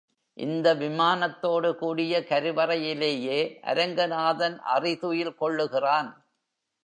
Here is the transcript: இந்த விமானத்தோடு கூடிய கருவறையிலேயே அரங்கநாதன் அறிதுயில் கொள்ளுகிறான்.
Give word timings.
இந்த 0.37 0.67
விமானத்தோடு 0.75 1.75
கூடிய 1.75 2.19
கருவறையிலேயே 2.29 3.39
அரங்கநாதன் 3.63 4.57
அறிதுயில் 4.59 5.35
கொள்ளுகிறான். 5.35 6.09